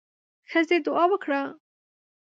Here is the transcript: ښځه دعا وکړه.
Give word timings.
ښځه 0.49 0.77
دعا 0.85 1.03
وکړه. 1.11 1.41